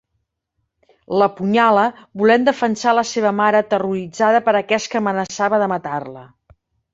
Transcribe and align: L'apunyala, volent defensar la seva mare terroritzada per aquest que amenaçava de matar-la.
L'apunyala, 1.21 1.83
volent 2.21 2.47
defensar 2.47 2.95
la 3.01 3.03
seva 3.09 3.35
mare 3.41 3.61
terroritzada 3.75 4.41
per 4.49 4.57
aquest 4.63 4.91
que 4.95 5.01
amenaçava 5.03 5.61
de 5.67 5.69
matar-la. 5.75 6.27